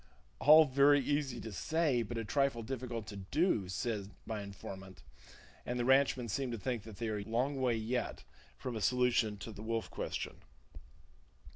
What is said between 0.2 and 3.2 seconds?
"All very easy to say, but a trifle difficult to